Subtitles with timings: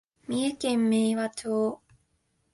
[0.27, 1.79] 三重県明和町